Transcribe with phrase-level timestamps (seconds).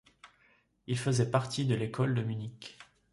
[0.87, 2.79] Il faisait partie de l'école de Munich.